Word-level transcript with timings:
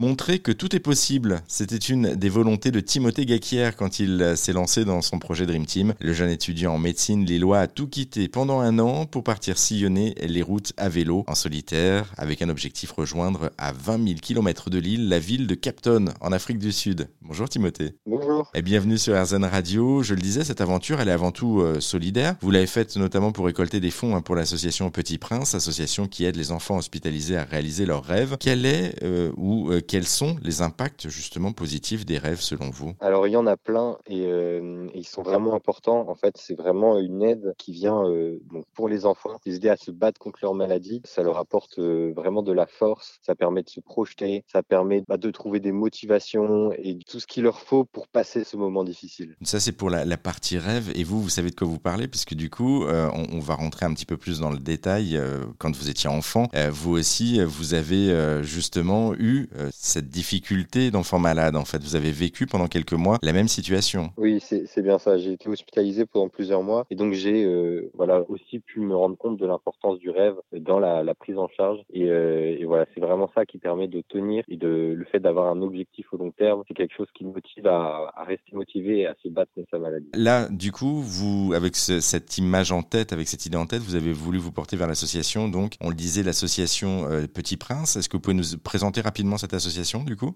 Montrer 0.00 0.38
que 0.38 0.50
tout 0.50 0.74
est 0.74 0.80
possible, 0.80 1.42
c'était 1.46 1.76
une 1.76 2.14
des 2.14 2.30
volontés 2.30 2.70
de 2.70 2.80
Timothée 2.80 3.26
Gaquière 3.26 3.76
quand 3.76 4.00
il 4.00 4.32
s'est 4.34 4.54
lancé 4.54 4.86
dans 4.86 5.02
son 5.02 5.18
projet 5.18 5.44
Dream 5.44 5.66
Team. 5.66 5.92
Le 6.00 6.14
jeune 6.14 6.30
étudiant 6.30 6.72
en 6.72 6.78
médecine 6.78 7.26
lillois 7.26 7.58
a 7.58 7.66
tout 7.66 7.86
quitté 7.86 8.26
pendant 8.26 8.60
un 8.60 8.78
an 8.78 9.04
pour 9.04 9.22
partir 9.22 9.58
sillonner 9.58 10.14
les 10.22 10.40
routes 10.40 10.72
à 10.78 10.88
vélo 10.88 11.22
en 11.26 11.34
solitaire 11.34 12.14
avec 12.16 12.40
un 12.40 12.48
objectif 12.48 12.92
rejoindre 12.92 13.50
à 13.58 13.72
20 13.72 14.02
000 14.02 14.20
km 14.22 14.70
de 14.70 14.78
l'île 14.78 15.10
la 15.10 15.18
ville 15.18 15.46
de 15.46 15.54
Capton 15.54 16.06
en 16.22 16.32
Afrique 16.32 16.58
du 16.58 16.72
Sud. 16.72 17.10
Bonjour 17.20 17.50
Timothée. 17.50 17.92
Bonjour. 18.06 18.50
Et 18.54 18.62
bienvenue 18.62 18.96
sur 18.96 19.22
RZN 19.22 19.44
Radio. 19.44 20.02
Je 20.02 20.14
le 20.14 20.22
disais, 20.22 20.44
cette 20.44 20.62
aventure, 20.62 21.02
elle 21.02 21.08
est 21.08 21.12
avant 21.12 21.30
tout 21.30 21.60
euh, 21.60 21.78
solidaire. 21.78 22.36
Vous 22.40 22.50
l'avez 22.50 22.66
faite 22.66 22.96
notamment 22.96 23.32
pour 23.32 23.44
récolter 23.44 23.80
des 23.80 23.90
fonds 23.90 24.16
hein, 24.16 24.22
pour 24.22 24.34
l'association 24.34 24.90
Petit 24.90 25.18
Prince, 25.18 25.54
association 25.54 26.08
qui 26.08 26.24
aide 26.24 26.36
les 26.36 26.52
enfants 26.52 26.78
hospitalisés 26.78 27.36
à 27.36 27.44
réaliser 27.44 27.84
leurs 27.84 28.02
rêves. 28.02 28.38
Quel 28.40 28.64
est 28.64 28.94
euh, 29.02 29.30
ou 29.36 29.70
euh, 29.70 29.82
quels 29.90 30.06
sont 30.06 30.36
les 30.40 30.62
impacts 30.62 31.08
justement 31.08 31.50
positifs 31.50 32.06
des 32.06 32.16
rêves 32.16 32.40
selon 32.40 32.70
vous? 32.70 32.92
Alors 33.00 33.26
il 33.26 33.32
y 33.32 33.36
en 33.36 33.48
a 33.48 33.56
plein 33.56 33.98
et, 34.06 34.22
et 34.22 34.60
ils 34.94 35.04
sont 35.06 35.22
vraiment 35.22 35.52
importants. 35.52 36.08
En 36.08 36.14
fait, 36.14 36.36
c'est 36.36 36.54
vraiment 36.54 36.96
une 36.96 37.22
aide 37.22 37.54
qui 37.58 37.72
vient 37.72 38.04
donc 38.52 38.66
pour 38.72 38.88
les 38.88 39.04
enfants, 39.04 39.40
les 39.44 39.56
aider 39.56 39.68
à 39.68 39.76
se 39.76 39.90
battre 39.90 40.20
contre 40.20 40.38
leur 40.42 40.54
maladie. 40.54 41.02
Ça 41.04 41.24
leur 41.24 41.38
apporte 41.38 41.80
vraiment 41.80 42.44
de 42.44 42.52
la 42.52 42.68
force. 42.68 43.18
Ça 43.22 43.34
permet 43.34 43.64
de 43.64 43.68
se 43.68 43.80
projeter. 43.80 44.44
Ça 44.46 44.62
permet 44.62 45.02
bah, 45.08 45.16
de 45.16 45.30
trouver 45.32 45.58
des 45.58 45.72
motivations 45.72 46.70
et 46.72 46.96
tout 47.08 47.18
ce 47.18 47.26
qu'il 47.26 47.42
leur 47.42 47.60
faut 47.60 47.84
pour 47.84 48.06
passer 48.06 48.44
ce 48.44 48.56
moment 48.56 48.84
difficile. 48.84 49.36
Ça, 49.42 49.58
c'est 49.58 49.72
pour 49.72 49.90
la, 49.90 50.04
la, 50.04 50.16
partie 50.16 50.58
rêve. 50.58 50.90
Et 50.94 51.04
vous, 51.04 51.20
vous 51.20 51.28
savez 51.28 51.50
de 51.50 51.54
quoi 51.54 51.66
vous 51.66 51.78
parlez, 51.78 52.08
puisque 52.08 52.34
du 52.34 52.50
coup, 52.50 52.84
euh, 52.84 53.10
on, 53.12 53.36
on, 53.36 53.40
va 53.40 53.54
rentrer 53.54 53.86
un 53.86 53.94
petit 53.94 54.06
peu 54.06 54.16
plus 54.16 54.40
dans 54.40 54.50
le 54.50 54.58
détail. 54.58 55.16
Euh, 55.16 55.44
quand 55.58 55.74
vous 55.74 55.88
étiez 55.88 56.08
enfant, 56.08 56.48
euh, 56.54 56.70
vous 56.70 56.92
aussi, 56.92 57.42
vous 57.42 57.74
avez 57.74 57.90
justement 58.42 59.14
eu 59.14 59.48
cette 59.82 60.08
difficulté 60.08 60.90
d'enfant 60.90 61.18
malade. 61.18 61.56
En 61.56 61.64
fait, 61.64 61.82
vous 61.82 61.96
avez 61.96 62.10
vécu 62.10 62.46
pendant 62.46 62.66
quelques 62.66 62.92
mois 62.92 63.18
la 63.22 63.32
même 63.32 63.48
situation. 63.48 64.10
Oui, 64.16 64.40
c'est 64.40 64.82
bien 64.82 64.98
ça. 64.98 65.18
J'ai 65.18 65.32
été 65.32 65.48
hospitalisé 65.48 66.06
pendant 66.06 66.28
plusieurs 66.28 66.62
mois. 66.62 66.86
Et 66.90 66.96
donc, 66.96 67.14
j'ai 67.14 67.48
voilà, 67.94 68.22
aussi 68.28 68.60
pu 68.60 68.80
me 68.80 68.94
rendre 68.94 69.16
compte 69.16 69.38
de 69.38 69.46
l'importance 69.46 69.98
du 69.98 70.10
rêve 70.10 70.34
dans 70.52 70.78
la, 70.78 71.02
la, 71.02 71.14
prise 71.14 71.38
en 71.38 71.48
charge. 71.48 71.78
Et, 71.92 72.04
et 72.04 72.64
voilà, 72.64 72.86
c'est 72.94 73.00
vraiment 73.00 73.30
ça 73.34 73.46
qui 73.46 73.58
permet 73.58 73.88
de 73.88 74.02
tenir 74.08 74.44
et 74.48 74.56
de, 74.56 74.94
le 74.96 75.04
fait 75.06 75.20
d'avoir 75.20 75.50
un 75.50 75.62
objectif 75.62 76.06
au 76.12 76.18
long 76.18 76.30
terme. 76.30 76.62
C'est 76.68 76.74
quelque 76.74 76.94
chose 76.94 77.08
qui 77.14 77.24
me 77.24 77.32
motive 77.32 77.66
à, 77.66 78.12
à 78.14 78.24
rester 78.24 78.52
motivé 78.52 79.00
et 79.00 79.06
à 79.06 79.14
se 79.22 79.28
battre 79.28 79.50
contre 79.54 79.68
sa 79.70 79.78
maladie. 79.78 80.10
Là, 80.14 80.48
du 80.50 80.72
coup, 80.72 81.00
vous, 81.00 81.52
avec 81.54 81.76
ce, 81.76 82.00
cette 82.00 82.38
image 82.38 82.72
en 82.72 82.82
tête, 82.82 83.12
avec 83.12 83.28
cette 83.28 83.46
idée 83.46 83.56
en 83.56 83.66
tête, 83.66 83.82
vous 83.82 83.94
avez 83.94 84.12
voulu 84.12 84.38
vous 84.38 84.52
porter 84.52 84.76
vers 84.76 84.88
l'association. 84.88 85.48
Donc, 85.48 85.74
on 85.80 85.88
le 85.88 85.94
disait, 85.94 86.22
l'association 86.22 87.06
euh, 87.10 87.26
Petit 87.26 87.56
Prince. 87.56 87.96
Est-ce 87.96 88.08
que 88.08 88.16
vous 88.16 88.20
pouvez 88.20 88.36
nous 88.36 88.58
présenter 88.62 89.00
rapidement 89.00 89.38
cette 89.38 89.54
association, 89.54 89.69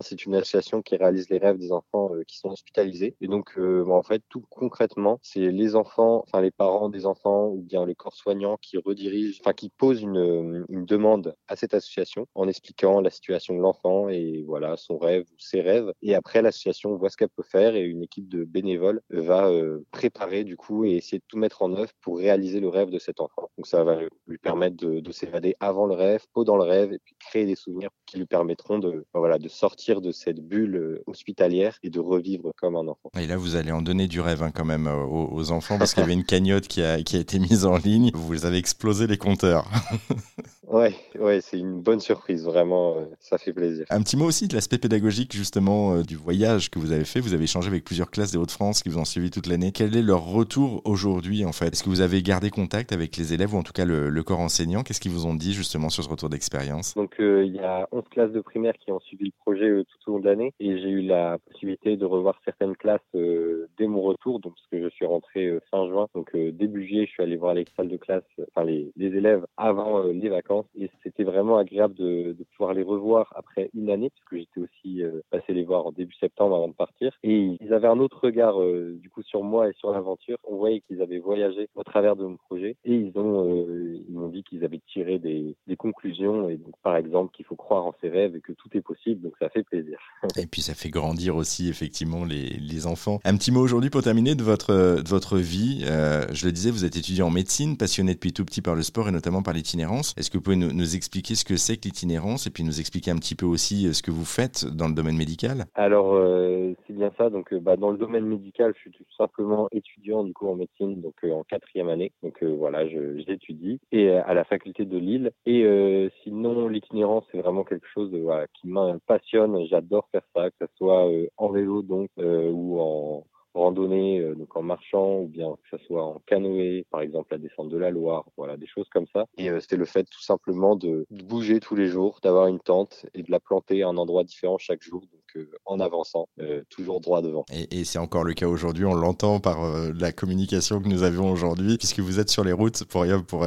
C'est 0.00 0.24
une 0.24 0.34
association 0.34 0.82
qui 0.82 0.96
réalise 0.96 1.28
les 1.30 1.38
rêves 1.38 1.58
des 1.58 1.72
enfants 1.72 2.14
euh, 2.14 2.24
qui 2.26 2.38
sont 2.38 2.50
hospitalisés. 2.50 3.16
Et 3.20 3.28
donc, 3.28 3.58
euh, 3.58 3.84
en 3.88 4.02
fait, 4.02 4.22
tout 4.28 4.44
concrètement, 4.50 5.18
c'est 5.22 5.50
les 5.50 5.76
enfants, 5.76 6.24
enfin 6.26 6.40
les 6.40 6.50
parents 6.50 6.88
des 6.88 7.06
enfants 7.06 7.48
ou 7.48 7.62
bien 7.62 7.84
le 7.84 7.94
corps 7.94 8.14
soignant 8.14 8.56
qui 8.60 8.78
redirige, 8.78 9.40
enfin 9.40 9.52
qui 9.52 9.70
pose 9.70 10.02
une, 10.02 10.64
une 10.68 10.84
demande 10.84 11.34
à 11.48 11.56
cette 11.56 11.74
association 11.74 12.26
en 12.34 12.48
expliquant 12.48 13.00
la 13.00 13.10
situation 13.10 13.54
de 13.54 13.60
l'enfant 13.60 14.08
et 14.08 14.42
voilà 14.46 14.76
son 14.76 14.98
rêve 14.98 15.24
ou 15.30 15.36
ses 15.38 15.60
rêves. 15.60 15.92
Et 16.02 16.14
après, 16.14 16.42
l'association 16.42 16.96
voit 16.96 17.10
ce 17.10 17.16
qu'elle 17.16 17.28
peut 17.28 17.42
faire 17.42 17.76
et 17.76 17.82
une 17.82 18.02
équipe 18.02 18.28
de 18.28 18.44
bénévoles 18.44 19.00
va 19.10 19.48
euh, 19.48 19.84
préparer 19.90 20.44
du 20.44 20.56
coup 20.56 20.84
et 20.84 20.96
essayer 20.96 21.18
de 21.18 21.24
tout 21.28 21.38
mettre 21.38 21.62
en 21.62 21.74
œuvre 21.74 21.92
pour 22.00 22.18
réaliser 22.18 22.60
le 22.60 22.68
rêve 22.68 22.90
de 22.90 22.98
cet 22.98 23.20
enfant. 23.20 23.49
Donc 23.56 23.66
ça 23.66 23.84
va 23.84 23.98
lui 24.26 24.38
permettre 24.38 24.76
de, 24.76 25.00
de 25.00 25.12
s'évader 25.12 25.54
avant 25.60 25.86
le 25.86 25.94
rêve, 25.94 26.24
pendant 26.32 26.56
le 26.56 26.64
rêve 26.64 26.92
et 26.92 26.98
puis 26.98 27.14
créer 27.18 27.46
des 27.46 27.56
souvenirs 27.56 27.90
qui 28.06 28.18
lui 28.18 28.26
permettront 28.26 28.78
de 28.78 29.04
sortir 29.48 30.00
de 30.00 30.12
cette 30.12 30.40
bulle 30.40 30.76
euh, 30.76 31.02
hospitalière 31.06 31.76
et 31.82 31.90
de 31.90 32.00
revivre 32.00 32.52
comme 32.56 32.76
un 32.76 32.88
enfant. 32.88 33.10
Et 33.18 33.26
là, 33.26 33.36
vous 33.36 33.56
allez 33.56 33.72
en 33.72 33.82
donner 33.82 34.08
du 34.08 34.20
rêve 34.20 34.42
hein, 34.42 34.50
quand 34.50 34.64
même 34.64 34.86
euh, 34.86 35.04
aux, 35.04 35.28
aux 35.32 35.50
enfants 35.50 35.78
parce 35.78 35.92
qu'il 35.92 36.02
y 36.02 36.04
avait 36.04 36.14
une 36.14 36.24
cagnotte 36.24 36.68
qui 36.68 36.82
a, 36.82 37.02
qui 37.02 37.16
a 37.16 37.20
été 37.20 37.38
mise 37.38 37.66
en 37.66 37.76
ligne. 37.76 38.10
Vous 38.14 38.44
avez 38.44 38.58
explosé 38.58 39.06
les 39.06 39.18
compteurs. 39.18 39.68
Ouais, 40.70 40.94
ouais, 41.18 41.40
c'est 41.40 41.58
une 41.58 41.80
bonne 41.80 41.98
surprise, 41.98 42.44
vraiment, 42.44 42.96
euh, 42.96 43.04
ça 43.18 43.38
fait 43.38 43.52
plaisir. 43.52 43.86
Un 43.90 44.02
petit 44.02 44.16
mot 44.16 44.26
aussi 44.26 44.46
de 44.46 44.54
l'aspect 44.54 44.78
pédagogique 44.78 45.32
justement 45.32 45.94
euh, 45.94 46.02
du 46.02 46.14
voyage 46.14 46.70
que 46.70 46.78
vous 46.78 46.92
avez 46.92 47.04
fait. 47.04 47.18
Vous 47.18 47.34
avez 47.34 47.42
échangé 47.42 47.66
avec 47.66 47.82
plusieurs 47.82 48.08
classes 48.08 48.30
des 48.30 48.38
Hauts-de-France 48.38 48.84
qui 48.84 48.88
vous 48.88 48.98
ont 48.98 49.04
suivi 49.04 49.32
toute 49.32 49.48
l'année. 49.48 49.72
Quel 49.72 49.96
est 49.96 50.02
leur 50.02 50.24
retour 50.24 50.80
aujourd'hui 50.84 51.44
en 51.44 51.50
fait? 51.50 51.72
Est-ce 51.72 51.82
que 51.82 51.88
vous 51.88 52.02
avez 52.02 52.22
gardé 52.22 52.50
contact 52.50 52.92
avec 52.92 53.16
les 53.16 53.34
élèves 53.34 53.52
ou 53.52 53.58
en 53.58 53.64
tout 53.64 53.72
cas 53.72 53.84
le, 53.84 54.10
le 54.10 54.22
corps 54.22 54.38
enseignant? 54.38 54.84
Qu'est-ce 54.84 55.00
qu'ils 55.00 55.10
vous 55.10 55.26
ont 55.26 55.34
dit 55.34 55.54
justement 55.54 55.88
sur 55.88 56.04
ce 56.04 56.08
retour 56.08 56.28
d'expérience? 56.28 56.94
Donc 56.94 57.18
euh, 57.18 57.44
il 57.44 57.56
y 57.56 57.60
a 57.60 57.88
11 57.90 58.04
classes 58.08 58.32
de 58.32 58.40
primaire 58.40 58.74
qui 58.78 58.92
ont 58.92 59.00
suivi 59.00 59.24
le 59.24 59.32
projet 59.40 59.84
tout 59.84 60.10
au 60.10 60.14
long 60.14 60.20
de 60.20 60.26
l'année 60.26 60.54
et 60.60 60.78
j'ai 60.78 60.90
eu 60.90 61.02
la 61.02 61.38
possibilité 61.50 61.96
de 61.96 62.04
revoir 62.04 62.40
certaines 62.44 62.76
classes 62.76 63.00
dès 63.12 63.88
mon 63.88 64.02
retour, 64.02 64.38
donc 64.38 64.54
parce 64.54 64.66
que 64.70 64.88
je 64.88 64.94
suis 64.94 65.06
rentré 65.06 65.50
fin 65.72 65.88
juin. 65.88 66.06
Donc 66.14 66.30
début 66.36 66.86
juillet, 66.86 67.06
je 67.06 67.10
suis 67.10 67.22
allé 67.24 67.36
voir 67.36 67.54
les 67.54 67.64
salles 67.76 67.88
de 67.88 67.96
classe, 67.96 68.22
enfin 68.54 68.64
les, 68.64 68.92
les 68.96 69.16
élèves 69.16 69.44
avant 69.56 70.04
les 70.04 70.28
vacances 70.28 70.59
et 70.74 70.90
c'était 71.02 71.24
vraiment 71.24 71.58
agréable 71.58 71.94
de, 71.94 72.36
pouvoir 72.56 72.74
les 72.74 72.82
revoir 72.82 73.32
après 73.36 73.70
une 73.74 73.90
année 73.90 74.10
puisque 74.10 74.36
j'étais 74.36 74.60
aussi 74.60 75.02
euh, 75.02 75.20
passé 75.30 75.52
les 75.52 75.64
voir 75.64 75.86
en 75.86 75.92
début 75.92 76.14
septembre 76.14 76.56
avant 76.56 76.68
de 76.68 76.74
partir. 76.74 77.16
Et 77.22 77.56
ils 77.60 77.72
avaient 77.72 77.88
un 77.88 77.98
autre 77.98 78.20
regard 78.22 78.60
euh, 78.60 78.98
du 79.00 79.10
coup 79.10 79.22
sur 79.22 79.42
moi 79.42 79.68
et 79.68 79.72
sur 79.74 79.90
l'aventure. 79.92 80.38
On 80.44 80.56
voyait 80.56 80.80
qu'ils 80.80 81.02
avaient 81.02 81.18
voyagé 81.18 81.68
au 81.74 81.84
travers 81.84 82.16
de 82.16 82.24
mon 82.24 82.36
projet. 82.36 82.76
Et 82.84 82.94
ils 82.94 83.16
ont 83.18 83.46
euh, 83.46 84.00
dit 84.30 84.42
qu'ils 84.42 84.64
avaient 84.64 84.80
tiré 84.92 85.18
des, 85.18 85.56
des, 85.66 85.76
conclusions 85.76 86.48
et 86.48 86.56
donc 86.56 86.74
par 86.82 86.96
exemple 86.96 87.32
qu'il 87.34 87.44
faut 87.44 87.56
croire 87.56 87.86
en 87.86 87.94
ses 88.00 88.08
rêves 88.08 88.36
et 88.36 88.40
que 88.40 88.52
tout 88.52 88.68
est 88.74 88.80
possible 88.80 89.22
donc 89.22 89.34
ça 89.38 89.48
fait 89.48 89.62
plaisir. 89.62 89.98
Et 90.36 90.46
puis 90.46 90.62
ça 90.62 90.74
fait 90.74 90.90
grandir 90.90 91.36
aussi 91.36 91.68
effectivement 91.68 92.24
les, 92.24 92.48
les 92.48 92.86
enfants. 92.86 93.20
Un 93.24 93.36
petit 93.36 93.52
mot 93.52 93.60
aujourd'hui 93.60 93.90
pour 93.90 94.02
terminer 94.02 94.34
de 94.34 94.42
votre 94.42 95.02
de 95.02 95.08
votre 95.08 95.38
vie. 95.38 95.82
Je 95.82 96.46
le 96.46 96.52
disais 96.52 96.70
vous 96.70 96.84
êtes 96.84 96.96
étudiant 96.96 97.28
en 97.28 97.30
médecine 97.30 97.76
passionné 97.76 98.14
depuis 98.14 98.32
tout 98.32 98.44
petit 98.44 98.62
par 98.62 98.74
le 98.74 98.82
sport 98.82 99.08
et 99.08 99.12
notamment 99.12 99.42
par 99.42 99.54
l'itinérance. 99.54 100.14
Est-ce 100.16 100.30
que 100.30 100.38
vous 100.38 100.42
pouvez 100.42 100.56
nous, 100.56 100.72
nous 100.72 100.96
expliquer 100.96 101.34
ce 101.34 101.44
que 101.44 101.56
c'est 101.56 101.76
que 101.76 101.84
l'itinérance 101.84 102.46
et 102.46 102.50
puis 102.50 102.64
nous 102.64 102.80
expliquer 102.80 103.10
un 103.10 103.16
petit 103.16 103.34
peu 103.34 103.46
aussi 103.46 103.92
ce 103.94 104.02
que 104.02 104.10
vous 104.10 104.24
faites 104.24 104.64
dans 104.64 104.88
le 104.88 104.94
domaine 104.94 105.16
médical? 105.16 105.64
Alors, 105.74 106.14
euh, 106.14 106.74
c'est 106.86 106.92
bien 106.92 107.10
ça. 107.16 107.30
Donc, 107.30 107.54
bah, 107.54 107.76
dans 107.76 107.90
le 107.90 107.98
domaine 107.98 108.26
médical, 108.26 108.72
je 108.76 108.80
suis 108.80 108.90
tout 108.90 109.04
simplement 109.16 109.68
étudiant 109.72 110.24
du 110.24 110.32
coup 110.32 110.48
en 110.48 110.54
médecine, 110.54 111.00
donc 111.00 111.14
euh, 111.24 111.32
en 111.32 111.44
quatrième 111.44 111.88
année. 111.88 112.12
Donc 112.22 112.42
euh, 112.42 112.54
voilà, 112.58 112.86
j'étudie. 112.88 113.80
Et 113.92 114.10
à 114.26 114.34
la 114.34 114.44
faculté 114.44 114.84
de 114.84 114.98
Lille. 114.98 115.32
Et 115.46 116.10
sinon, 116.22 116.68
l'itinérance, 116.68 117.24
c'est 117.30 117.40
vraiment 117.40 117.64
quelque 117.64 117.86
chose 117.88 118.14
voilà, 118.14 118.46
qui 118.48 118.68
me 118.68 118.98
passionne. 119.06 119.66
J'adore 119.66 120.08
faire 120.12 120.26
ça, 120.34 120.50
que 120.50 120.56
ce 120.60 120.66
soit 120.76 121.08
en 121.36 121.48
vélo 121.50 121.82
donc 121.82 122.10
ou 122.16 122.80
en 122.80 123.24
randonnée, 123.54 124.20
euh, 124.20 124.34
donc 124.34 124.56
en 124.56 124.62
marchant, 124.62 125.20
ou 125.20 125.26
bien 125.26 125.56
que 125.62 125.76
ce 125.76 125.84
soit 125.84 126.04
en 126.04 126.20
canoë, 126.26 126.86
par 126.90 127.00
exemple 127.00 127.28
la 127.32 127.38
descente 127.38 127.68
de 127.68 127.76
la 127.76 127.90
Loire, 127.90 128.24
voilà, 128.36 128.56
des 128.56 128.66
choses 128.66 128.88
comme 128.90 129.06
ça. 129.12 129.26
Et 129.38 129.50
euh, 129.50 129.60
c'était 129.60 129.76
le 129.76 129.84
fait 129.84 130.04
tout 130.04 130.22
simplement 130.22 130.76
de, 130.76 131.06
bouger 131.10 131.60
tous 131.60 131.74
les 131.74 131.86
jours, 131.86 132.20
d'avoir 132.22 132.46
une 132.46 132.60
tente 132.60 133.06
et 133.14 133.22
de 133.22 133.30
la 133.30 133.40
planter 133.40 133.82
à 133.82 133.88
un 133.88 133.96
endroit 133.96 134.24
différent 134.24 134.58
chaque 134.58 134.82
jour, 134.82 135.02
euh, 135.36 135.50
en 135.64 135.80
avançant, 135.80 136.28
euh, 136.40 136.62
toujours 136.70 137.00
droit 137.00 137.22
devant. 137.22 137.44
Et, 137.52 137.80
et 137.80 137.84
c'est 137.84 137.98
encore 137.98 138.24
le 138.24 138.34
cas 138.34 138.46
aujourd'hui, 138.46 138.84
on 138.84 138.94
l'entend 138.94 139.40
par 139.40 139.64
euh, 139.64 139.92
la 139.98 140.12
communication 140.12 140.80
que 140.80 140.88
nous 140.88 141.02
avions 141.02 141.30
aujourd'hui, 141.30 141.78
puisque 141.78 142.00
vous 142.00 142.20
êtes 142.20 142.30
sur 142.30 142.44
les 142.44 142.52
routes, 142.52 142.84
pour 142.84 143.02
rien, 143.02 143.20
pour 143.22 143.46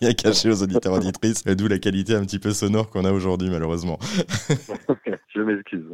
rien 0.00 0.12
cacher 0.14 0.50
aux 0.50 0.62
auditeurs 0.62 0.94
auditrices, 0.94 1.44
d'où 1.44 1.68
la 1.68 1.78
qualité 1.78 2.14
un 2.14 2.24
petit 2.24 2.38
peu 2.38 2.52
sonore 2.52 2.90
qu'on 2.90 3.04
a 3.04 3.12
aujourd'hui 3.12 3.50
malheureusement. 3.50 3.98
Je 5.34 5.42
m'excuse. 5.42 5.84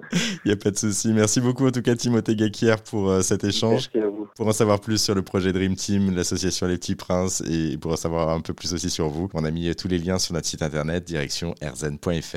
Il 0.44 0.48
n'y 0.48 0.52
a 0.52 0.56
pas 0.56 0.70
de 0.70 0.78
souci. 0.78 1.12
Merci 1.12 1.40
beaucoup 1.40 1.66
en 1.66 1.70
tout 1.70 1.82
cas 1.82 1.94
Timothée 1.94 2.34
Gaquière 2.36 2.82
pour 2.82 3.10
euh, 3.10 3.20
cet 3.20 3.44
échange. 3.44 3.90
Merci 3.94 3.98
à 3.98 4.08
vous. 4.08 4.28
Pour 4.34 4.46
en 4.46 4.52
savoir 4.52 4.80
plus 4.80 5.02
sur 5.02 5.14
le 5.14 5.22
projet 5.22 5.52
Dream 5.52 5.76
Team, 5.76 6.14
l'association 6.14 6.66
Les 6.66 6.78
Petits 6.78 6.94
Princes 6.94 7.42
et 7.42 7.76
pour 7.76 7.92
en 7.92 7.96
savoir 7.96 8.30
un 8.30 8.40
peu 8.40 8.54
plus 8.54 8.72
aussi 8.72 8.88
sur 8.90 9.08
vous, 9.08 9.28
on 9.34 9.44
a 9.44 9.50
mis 9.50 9.74
tous 9.76 9.88
les 9.88 9.98
liens 9.98 10.18
sur 10.18 10.34
notre 10.34 10.46
site 10.46 10.62
internet 10.62 11.04
direction 11.04 11.54
rzn.fr. 11.62 12.36